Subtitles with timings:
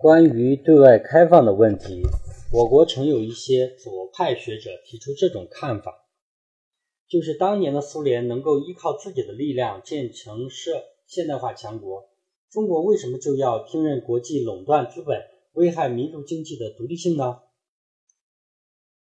[0.00, 2.02] 关于对外开放的问题，
[2.52, 6.06] 我国曾有一些左派学者提出这种看法，
[7.08, 12.10] 就是当年的苏联能够依靠自己的力量建成社现代化强国，
[12.48, 15.20] 中国为什么就要听任国际垄断资本，
[15.54, 17.40] 危害民族经济的独立性呢？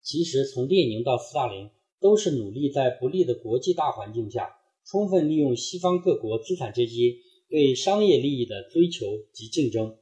[0.01, 1.71] 其实，从列宁到斯大林，
[2.01, 4.55] 都是努力在不利的国际大环境下，
[4.87, 7.19] 充分利用西方各国资产阶级
[7.51, 9.97] 对商业利益的追求及竞争。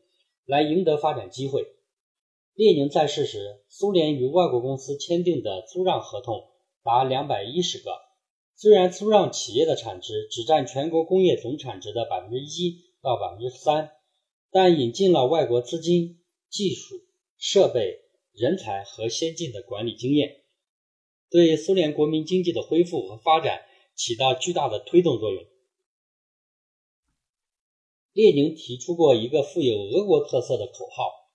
[0.47, 1.67] 来赢得发展机会。
[2.55, 6.49] 列宁在世时，苏联与外国公司签订的租让合同
[6.83, 7.91] 达两百一十个。
[8.55, 13.91] 虽然租让企业的产值只占全国工业总产值的百分之一到百分之三，
[14.51, 16.95] 但引进了外国资金、技术、
[17.37, 17.99] 设备、
[18.33, 20.45] 人才和先进的管理经验，
[21.29, 23.61] 对苏联国民经济的恢复和发展
[23.95, 25.45] 起到巨大的推动作用。
[28.17, 31.29] 列宁提出过一个富有俄国特色的口号：“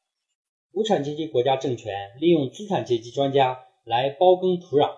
[0.73, 4.95] 无产阶级国家政权利用资产阶级专家来包耕土壤，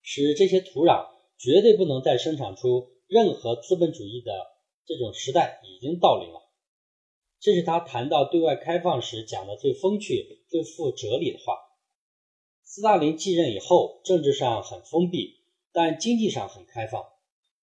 [0.00, 4.30] 使这些土壤绝对不能再生产出任何资本主义的
[4.86, 6.40] 这种时代已经到临了。”
[7.40, 11.58] 这是他谈到对外开放时讲的最风趣、最富哲理的话。
[12.62, 15.40] 斯大林继任以后，政治上很封闭，
[15.72, 17.04] 但经济上很开放。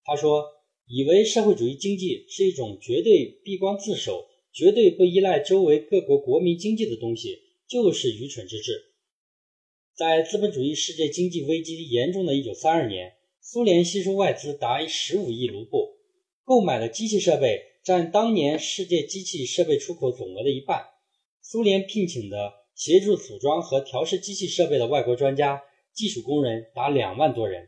[0.04, 0.57] 他说。
[0.90, 8.86] 以为社会主义经济是一种绝对闭关自守、绝对不依赖周围各国国民经济的东西，就是愚蠢之至。
[9.94, 15.98] 在资本主义世界经济危机严重的一九三二年，苏联吸收外资达十五亿卢布，
[16.46, 20.86] 购买的机器设备占当年世界机器设备出口总额的一半。
[21.42, 25.62] 苏联聘请的协助组装和调试机器设备的外国专家、
[25.94, 27.68] 技术工人达两万多人。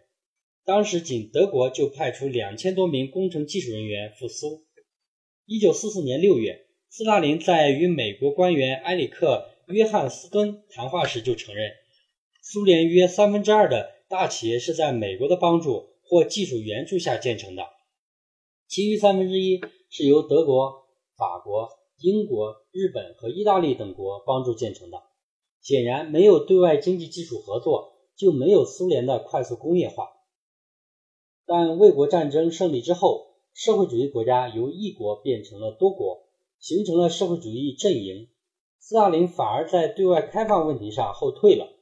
[0.65, 4.65] 当时仅德国就派出两千多名工程技术人员赴苏。
[5.45, 11.71] 一九四四年六月，斯大林在与美国官员埃里克·约翰斯敦谈话时就承认，
[12.41, 17.63] 苏联约三分之二的大企业是在美国的帮助或技术援助下建成的，
[18.67, 19.59] 其余三分之一
[19.89, 20.87] 是由德国、
[21.17, 25.01] 法国、英国、日本和意大利等国帮助建成的。
[25.61, 30.09] 显然，没有对外经济技术合作，就没有苏联的快速工业化。
[31.51, 36.27] 但卫国战争胜利之后，社会主义国家由一国变成了多国，
[36.59, 38.27] 形成了社会主义阵营。
[38.77, 41.73] 斯大林反而在对外开放问题上后退了，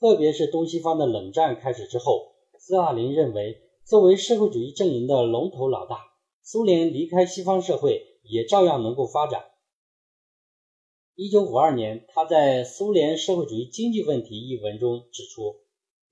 [0.00, 5.98] 特别是东西方的冷战开始之后，斯大林认为，作为社会主义阵营的龙头老大，
[6.42, 9.44] 苏联离开西方社会也照样能够发展。
[11.16, 15.61] 一九五二年，他在《苏联社会主义经济问题》一文中指出。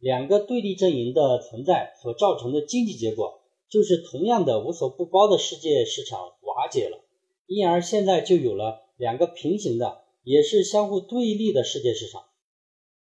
[0.01, 7.05] 两个对立阵营的存在所造成的经济结果，就是同样的无所不包的世界市场瓦解了，
[7.47, 12.25] 因而现在就有了两个平行的，也是相互对立的世界市场。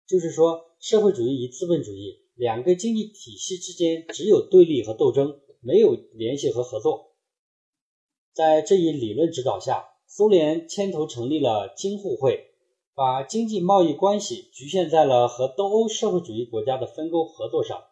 [0.07, 7.11] 就是说，社会主义与资本主义两个经济体系之间只有对立和斗争，没有联系和合作。
[8.33, 12.51] 在这一理论指导下，苏联牵头成立了京沪会。
[12.97, 17.83] 把经济贸易关系局限在了和东欧社会主义国家的分工合作上，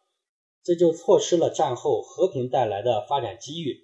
[0.63, 3.81] 这就错失了战后和平带来的发展机遇，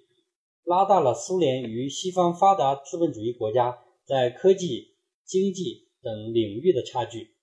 [0.64, 7.36] 拉大了苏联与西方发达资本主义国家在科技、经济等领域的差距。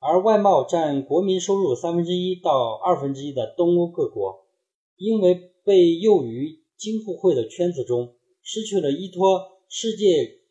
[0.00, 4.48] 而外贸占国民收入三分之一到二分之一的东欧各国，
[4.96, 10.44] 因为被诱于京沪会的圈子中，失去了依托世界。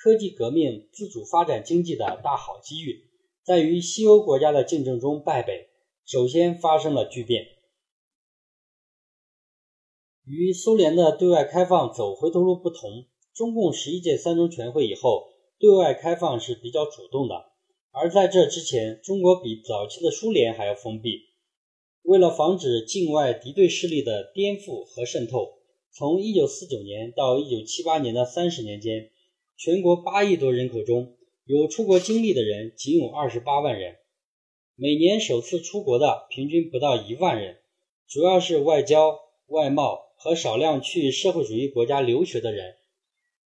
[0.00, 3.10] 科技革命、自主发展经济的大好机遇，
[3.42, 5.70] 在与西欧国家的竞争中败北，
[6.06, 7.48] 首先发生了巨变。
[10.24, 17.46] 与苏联的对外开放走回头路不同，中共十一届三中全会以后，对外开放是比较主动的。
[17.90, 21.22] 而在这之前，中国比早期的苏联还要封闭。
[22.02, 25.58] 为了防止境外敌对势力的颠覆和渗透，
[25.90, 29.10] 从一九四九年到一九七八年的三十年间。
[29.58, 33.96] 全国八亿多人口中有出国经历的人仅有二十八万人，
[34.76, 37.56] 每年首次出国的平均不到一万人，
[38.06, 39.18] 主要是外交、
[39.48, 42.76] 外贸和少量去社会主义国家留学的人。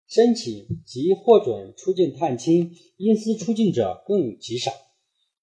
[0.07, 4.71] 申请及获准出境探亲、因私出境者更极少，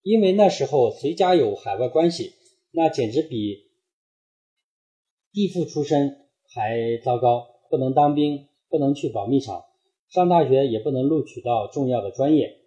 [0.03, 2.35] 因为那时候谁家有海外关系，
[2.69, 3.71] 那简直比
[5.31, 9.63] 地富出身还糟糕，不能当兵，不能去保密厂。
[10.09, 12.57] 上大学也不能录取到重要的专业。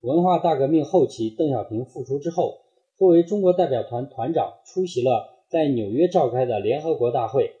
[0.00, 2.60] 文化大革命后期，邓小平复出之后，
[2.96, 7.52] 作为中国代表团团长，出席了在纽约召开的联合国大会，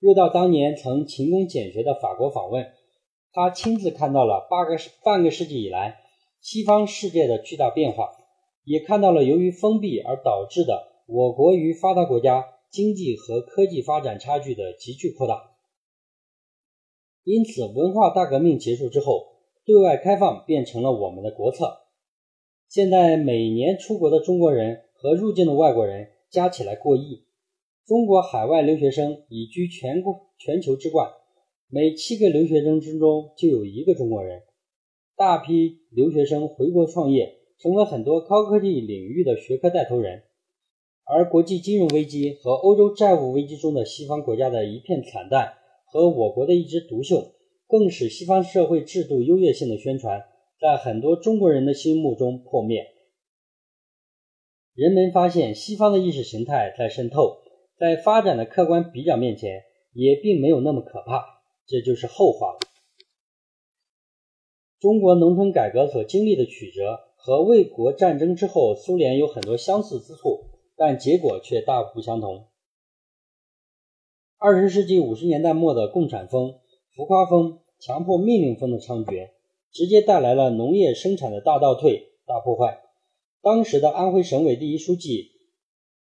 [0.00, 2.66] 又到当年曾勤工俭学的法国访问，
[3.32, 5.98] 他亲自看到了八个世半个世纪以来
[6.40, 8.10] 西方世界的巨大变化，
[8.64, 15.51] 也看到了由于封闭而导致的我国与发达国家经济和科技发展差距的急剧扩大。
[17.24, 19.28] 因此，文化大革命结束之后，
[19.64, 21.82] 对外开放变成了我们的国策。
[22.68, 27.24] 现在每年出国的中国人和入境的外国人加起来过亿，
[27.86, 31.10] 中国海外留学生已居全国全球之冠。
[31.68, 34.42] 每七个留学生之中就有一个中国人。
[35.16, 40.24] 大批留学生回国创业，成为很多高科技领域的学科带头人。
[41.04, 45.54] 而国际金融危机和欧洲债务危机中的西方国家的一片惨淡。
[45.92, 47.34] 和我国的一枝独秀，
[47.66, 50.24] 更使西方社会制度优越性的宣传
[50.58, 52.86] 在很多中国人的心目中破灭。
[54.72, 57.42] 人们发现西方的意识形态在渗透，
[57.78, 61.26] 在发展的客观比较面前，也并没有那么可怕。
[61.66, 62.58] 这就是后话了。
[64.80, 72.46] 中国农村改革所经历的曲折和卫国战争之后苏联有很多相似之处，但结果却大不相同。
[74.44, 76.56] 二十世纪五十年代末的共产风、
[76.96, 79.28] 浮夸风、强迫命令风的猖獗，
[79.70, 82.80] 直接带来了农业生产的大倒退、大破坏。
[83.40, 85.30] 当时的安徽省委第一书记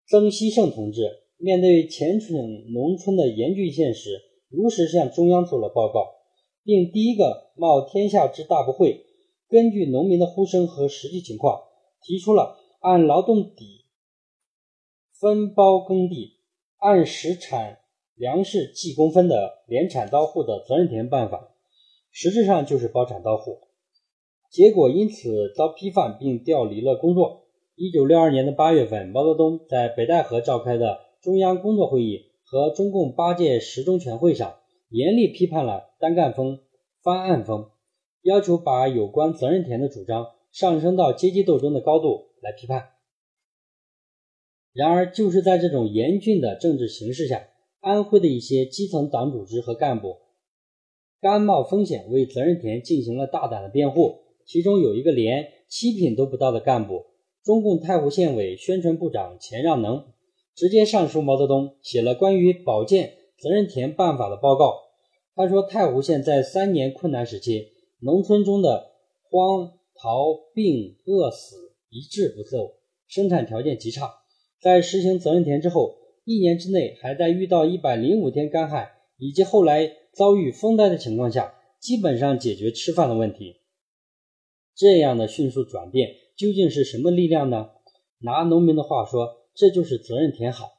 [0.07, 2.35] 曾希圣同志，面对前省
[2.73, 6.07] 农村的严峻现实，如实向中央做了报告，
[6.63, 9.05] 并第一个冒天下之大不讳，
[9.49, 11.61] 根据农民的呼声和实际情况，
[12.01, 13.85] 提出了按劳动底
[15.19, 16.37] 分包耕地、
[16.79, 17.77] 按时产。
[18.15, 21.55] 粮食计工分的联产到户的责任田办法，
[22.11, 23.59] 实质上就是包产到户，
[24.49, 27.47] 结果因此遭批判并调离了工作。
[27.75, 34.59] 一九六二年的八月份，毛泽东在北戴河召开的中央工作会议和中共八届十中全会上，
[34.89, 36.59] 严厉批判了单干风、
[37.01, 37.71] 翻案风，
[38.21, 42.89] 要求把有关责任田的主张上升到阶级斗争的高度来批判。
[44.73, 47.47] 然而，就是在这种严峻的政治形势下，
[47.81, 50.17] 安徽的一些基层党组织和干部
[51.19, 57.05] 甘冒风险为责任田进行了大胆的辩护，其中有一个连七品都不到的干部，
[57.43, 60.05] 中共太湖县委宣传部长钱让能，
[60.55, 64.75] 直接上书毛泽东，写了关于保健责任田办法的报告。
[65.35, 67.69] 他说，太湖县在三年困难时期，
[67.99, 68.91] 农村中的
[69.23, 72.75] 荒逃病饿死一治不奏，
[73.07, 74.11] 生产条件极差，
[74.59, 76.00] 在实行责任田之后。
[76.35, 83.57] 一年之内，还在遇到一百零五天干旱以及后来遭遇风灾的情况下，基本上解决吃饭的问题。
[84.75, 87.69] 这样的迅速转变究竟是什么力量呢？
[88.19, 90.69] 拿农民的话说，这就是责任田好。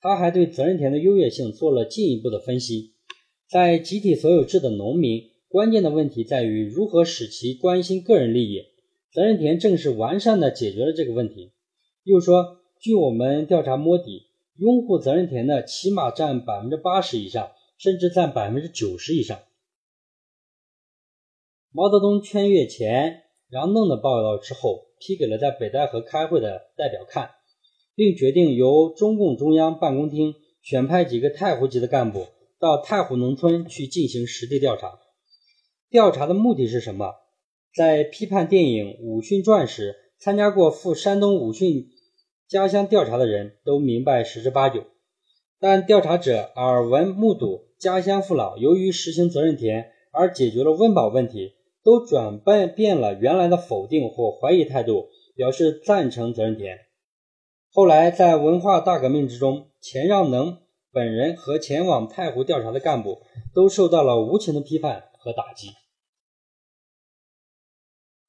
[0.00, 2.94] 他还对责任田的优越性做了进一步的分析。
[3.48, 8.62] 在集体所有制的农民，关键的问题在于如何使其关心个人利益。
[9.12, 11.52] 责任田正是完善的解决了这个问题。
[12.02, 14.31] 又说，据我们调查摸底。
[14.56, 19.40] 拥护责任田的起码占百分之八十以上，甚至占百分之九十以上。
[21.70, 27.30] 毛泽东圈阅前杨弄的报告之后，批给了在北戴河开会的代表看，
[27.94, 32.26] 并决定由中共中央办公厅选派几个太湖籍的干部
[32.58, 35.00] 到太湖农村去进行实地调查。
[35.88, 37.14] 调查的目的是什么？
[37.74, 41.88] 在批判电影《武训传》时，参加过赴山东武训。
[42.48, 44.84] 家乡调查的人都明白十之八九，
[45.58, 56.78] 但调查者耳闻目睹家乡父老由于实行责任田而解决了温饱问题，都转变变了原来的否定或怀疑态度，表示赞成责任田。
[57.70, 60.58] 后来在文化大革命之中，钱让能
[60.92, 63.22] 本人和前往太湖调查的干部
[63.54, 65.68] 都受到了无情的批判和打击。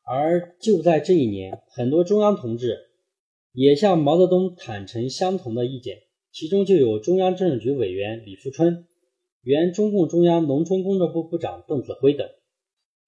[0.06, 2.93] 而就在这一年，很多中央同志。
[3.54, 8.88] 也向毛泽东坦诚相同的意见，其中就有中央政治局委员李富春、
[9.44, 12.28] 原中共中央农村工作部部长邓子恢等，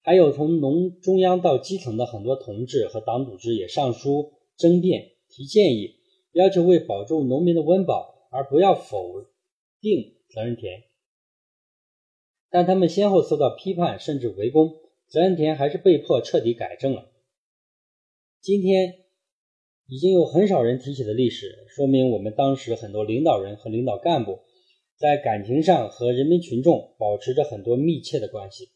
[0.04, 5.96] 还有从农中央到基层的很多同志和党组织也上书争辩、提建议，
[6.32, 9.26] 要求为保住农民的温饱而不要否
[9.82, 10.84] 定责任田。
[12.52, 14.76] 但他们先后受到批判甚至围攻，
[15.08, 17.10] 责任田还是被迫彻底改正了。
[18.40, 19.05] 今天。
[19.88, 24.40] 已经有很少人提起的历史，说明我们当时很多领导人和领导干部
[24.98, 28.70] 在感情上和人民群众保持着很多密切的关系。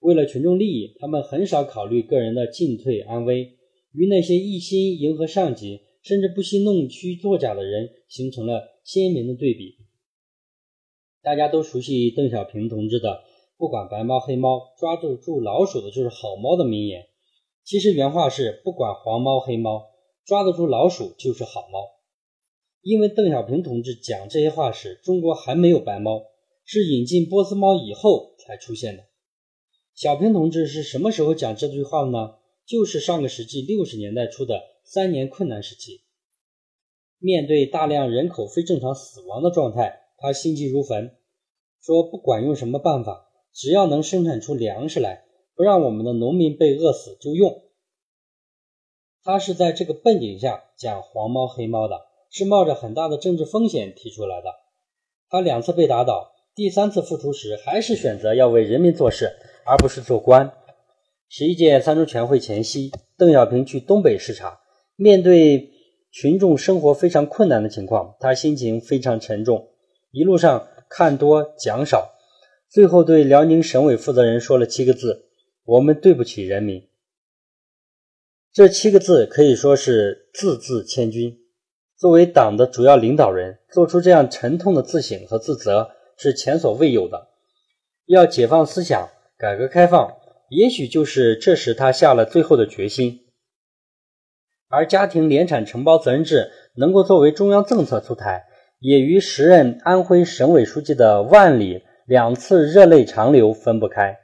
[0.00, 3.58] 为了群众利益，他们很少考虑个人的进退安危，
[3.92, 9.76] 与那些一心迎合上级，甚至不惜弄虚作假的人形成了鲜明的对比。
[11.20, 13.22] 大家都熟悉邓小平同志的
[13.58, 17.06] 不管白猫黑猫，抓住住老鼠的就是好猫”的名言。
[17.64, 19.84] 其实原话是“不管黄猫黑猫，
[20.28, 21.96] 抓得住老鼠就是好猫”。
[22.82, 26.26] 因为邓小平同志讲这些话时，中国还没有白猫，
[26.66, 29.04] 是引进波斯猫以后才出现的。
[29.94, 32.34] 小平同志是什么时候讲这句话的呢？
[32.66, 36.02] 就是上个世纪六十年代初的三年困难时期。
[37.18, 41.16] 面对大量人口非正常死亡的状态，他心急如焚，
[41.80, 45.24] 说不管用什么办法，只要能生产出粮食来，
[45.56, 47.62] 不让我们的农民被饿死就用。
[49.28, 52.06] 他是在这个背景下讲黄猫黑猫的。
[52.30, 54.54] 是冒着很大的政治风险提出来的。
[55.28, 60.52] 他两次被打倒，第三次复出时还是选择要为人民做事，而不是做官。
[61.28, 64.60] 十一届三中全会前夕，邓小平去东北视察，
[64.96, 65.70] 面对
[66.10, 69.68] 群众生活非常困难的情况，他心情非常沉重，
[70.10, 72.14] 一路上看多讲少，
[72.70, 75.28] 最后对辽宁省委负责人说了七个字
[75.64, 76.86] ：“我们对不起人民。”
[78.58, 81.38] 这七个字可以说是字字千钧。
[81.96, 87.28] 作为党的主要领导人，做出这样沉痛的自省和自责是前所未有的。
[88.06, 90.12] 要解放思想、改革开放，
[90.50, 93.20] 也许就是这时他下了最后的决心。
[94.66, 98.46] 而家庭联产承包责任制能够作为中央政策出台，
[98.80, 104.18] 也与时任安徽省委书记的万里两次热泪长流分不开。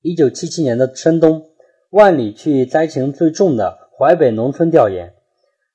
[0.00, 1.50] 一九七七年的深冬，
[1.90, 5.14] 万里去灾情最重的淮北农村调研。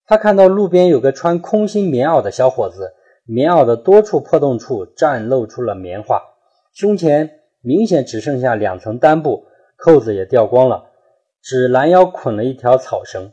[0.05, 2.93] 他看到路边有个穿空心棉袄的小伙子，
[3.25, 6.21] 棉袄的多处破洞处绽露出了棉花，
[6.73, 9.45] 胸前明显只剩下两层单布，
[9.77, 10.91] 扣子也掉光了，
[11.41, 13.31] 只拦腰捆了一条草绳。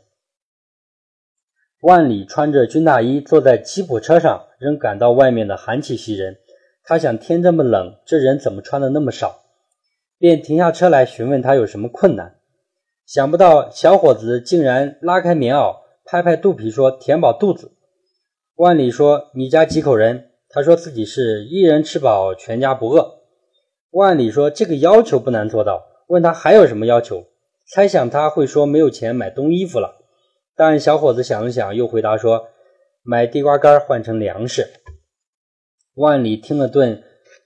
[1.81, 6.37] 万里穿着军大衣坐在吉普车上，仍感到外面的寒气袭人。
[6.83, 9.43] 他想，天这么冷，这人怎么穿的那么少？
[10.17, 12.37] 便停下车来询问他有什么困难。
[13.11, 15.81] 想不到小伙子竟然拉开棉袄。
[16.05, 17.73] 拍拍肚皮说：“填饱肚子。”
[18.55, 23.19] 万里说：“你家几口人？”他说自己是一人吃饱，全家不饿。
[23.89, 27.25] 万里说：“这个要求不难做到。”问他还有什么要求？
[27.67, 29.97] 猜想他会说没有钱买冬衣服了。
[30.55, 32.47] 但小伙子想了想，又回答说
[33.03, 34.69] ：“买地瓜干换成粮食。”
[35.95, 37.03] 万里听了顿，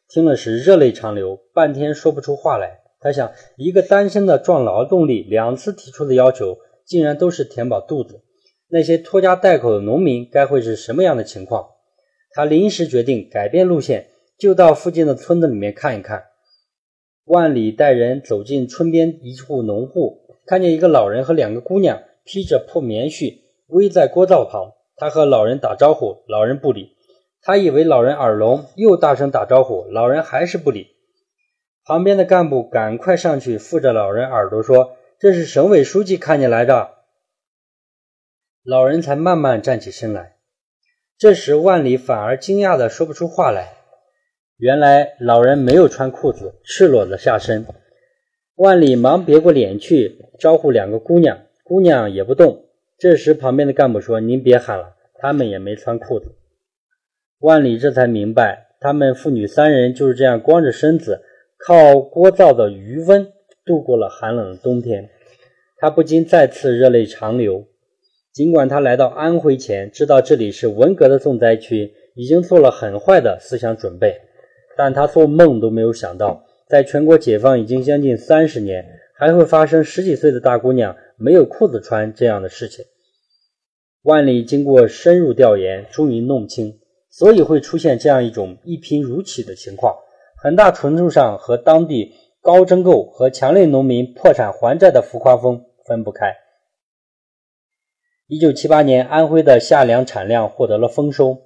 [0.08, 2.82] 听了时热泪长流，半天说不出话来。
[3.06, 6.58] 他想，一个单身的壮劳动力，两次提出的要求，
[6.88, 8.24] 竟然都是填饱肚子。
[8.68, 11.68] 那些拖家带口的农民该会是什么样的情况？
[12.32, 14.08] 他临时决定改变路线，
[14.40, 16.24] 就到附近的村子里面看一看。
[17.26, 24.72] 万里带人走进村边一户农户，看见一个老人和两个姑娘披着破棉絮围在锅灶旁。
[24.96, 26.96] 他和老人打招呼，老人不理。
[27.44, 30.95] 他以为老人耳聋，又大声打招呼，老人还是不理。
[31.86, 36.96] 旁边的干部赶快上去附着老人耳朵说：“这是省委书记看见来的。”
[38.66, 40.38] 老人才慢慢站起身来，
[41.16, 43.74] 这时万里反而惊讶的说不出话来。
[44.58, 47.68] 原来老人没有穿裤子，赤裸的下身。
[48.56, 52.66] 万里忙别过脸去招呼两个姑娘，姑娘也不动。
[52.98, 56.34] 这时旁边的干部说：“您别喊了，他们也没穿裤子。”
[57.38, 61.22] 万里这才明白，他们父女三人就是这样光着身子，
[61.58, 63.32] 靠锅灶的余温
[63.66, 65.10] 度过了寒冷的冬天。
[65.78, 67.68] 他不禁再次热泪长流。
[68.34, 74.20] 尽管他来到安徽前知道这里是文革的重灾区，已经做了很坏的思想准备，
[74.76, 78.86] 但他做梦都没有想到，在全国解放已经将近三十年，
[79.18, 82.84] 还会发生十几岁的大姑娘没有裤子穿这样的事情。
[84.02, 89.96] 万里经过深入调研，终于弄清，所以会出现这样一种一贫如洗的情况，
[90.46, 96.36] 很大程度上和当地高征购和强烈农民破产还债的浮夸风分不开。
[98.28, 101.40] 一九七八年，安徽的夏粮产量获得了丰收，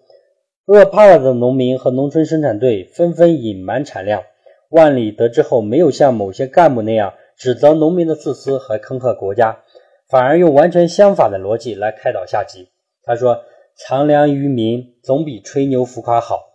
[0.65, 4.23] 饿怕了的农民和农村生产队纷纷隐瞒产量。
[4.69, 9.63] 万里得知后，没有像某些干部那样指责农民的自私和坑害国家，
[10.09, 12.67] 反而用完全相反的逻辑来开导下级。
[13.03, 13.45] 他说
[13.79, 16.47] ：“藏粮于民总比吹牛浮夸好。”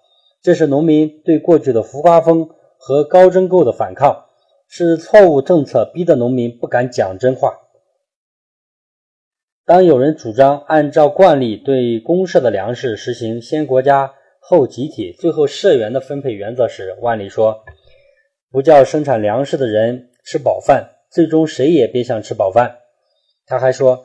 [0.44, 4.26] 这是农民对过去的浮夸风和高征购的反抗，
[4.68, 7.60] 是错误政策逼得农民不敢讲真话。
[9.64, 17.64] 当有人主张按照惯例对公社的粮食实行先国家后集体最后社员的分配原则时，万里说
[18.52, 22.80] ：“不叫生产粮食的人吃饱饭，最终谁也别想吃饱饭。”
[23.48, 24.04] 他还说：“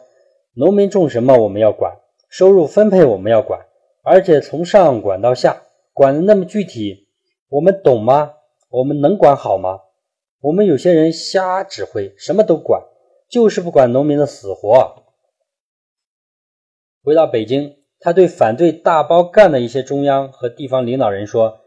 [0.55, 1.97] 农民种什么我们要管，
[2.29, 3.59] 收入分配我们要管，
[4.03, 5.63] 而且从上管到下，
[5.99, 7.09] 管的那么具体，
[7.49, 8.35] 我们懂吗？
[8.69, 9.81] 我们能管好吗？
[10.39, 12.81] 我们有些人瞎指挥，什么都管，
[13.29, 15.03] 就是不管农民的死活。
[17.03, 21.59] 回到北京，他对反对大包干的一些中央和地方领导人说：“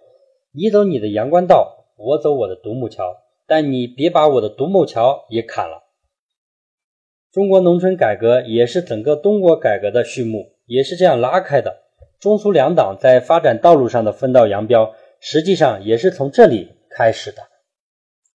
[0.56, 3.14] 你走你的阳关道，我走我的独木桥，
[3.46, 5.90] 但你别把我的独木桥也砍了。”
[7.30, 11.81] 中国农村改革也是整个中国改革的序幕，也是这样拉开的。
[12.22, 17.42] 中苏两党在发展道路上的分道扬镳，实际上也是从这里开始的。